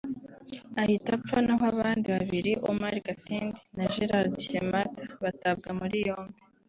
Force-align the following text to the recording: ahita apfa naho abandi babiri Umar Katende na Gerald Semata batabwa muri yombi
ahita 0.81 1.09
apfa 1.17 1.37
naho 1.45 1.63
abandi 1.73 2.07
babiri 2.15 2.51
Umar 2.71 2.95
Katende 3.07 3.59
na 3.75 3.85
Gerald 3.93 4.33
Semata 4.47 5.03
batabwa 5.23 5.69
muri 5.79 5.97
yombi 6.07 6.39